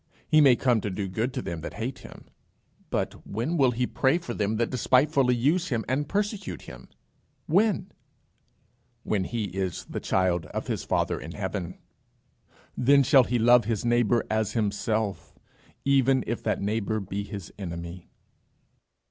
He 0.27 0.41
may 0.41 0.55
come 0.55 0.81
to 0.81 0.89
do 0.89 1.07
good 1.07 1.31
to 1.35 1.43
them 1.43 1.61
that 1.61 1.75
hate 1.75 1.99
him; 1.99 2.25
but 2.89 3.13
when 3.23 3.55
will 3.55 3.69
he 3.69 3.85
pray 3.85 4.17
for 4.17 4.33
them 4.33 4.55
that 4.57 4.71
despitefully 4.71 5.35
use 5.35 5.67
him 5.69 5.85
and 5.87 6.09
persecute 6.09 6.63
him? 6.63 6.89
When? 7.45 7.91
When 9.03 9.25
he 9.25 9.43
is 9.43 9.85
the 9.85 9.99
child 9.99 10.47
of 10.47 10.65
his 10.65 10.83
Father 10.83 11.19
in 11.19 11.33
heaven. 11.33 11.77
Then 12.75 13.03
shall 13.03 13.25
he 13.25 13.37
love 13.37 13.65
his 13.65 13.85
neighbour 13.85 14.25
as 14.27 14.53
himself, 14.53 15.35
even 15.85 16.23
if 16.25 16.41
that 16.41 16.61
neighbour 16.63 16.99
be 16.99 17.21
his 17.23 17.53
enemy. 17.59 18.09